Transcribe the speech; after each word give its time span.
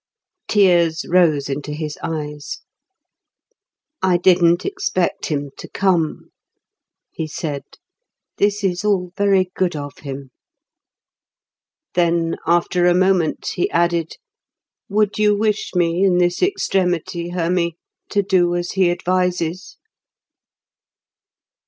Tears 0.47 1.05
rose 1.07 1.47
into 1.47 1.73
his 1.73 1.95
eyes. 2.01 2.61
"I 4.01 4.17
didn't 4.17 4.65
expect 4.65 5.27
him 5.27 5.51
to 5.57 5.69
come," 5.69 6.31
he 7.11 7.27
said. 7.27 7.61
"This 8.37 8.63
is 8.63 8.83
all 8.83 9.11
very 9.15 9.51
good 9.53 9.75
of 9.75 9.99
him." 9.99 10.31
Then, 11.93 12.37
after 12.47 12.87
a 12.87 12.95
moment, 12.95 13.49
he 13.53 13.69
added, 13.69 14.17
"Would 14.89 15.19
you 15.19 15.37
wish 15.37 15.75
me 15.75 16.03
in 16.03 16.17
this 16.17 16.41
extremity, 16.41 17.29
Hermy, 17.29 17.75
to 18.09 18.23
do 18.23 18.55
as 18.55 18.71
he 18.71 18.89
advises?" 18.89 19.77